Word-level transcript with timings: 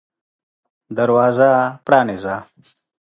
دروازه 0.97 1.49
پرانیزه! 1.85 2.35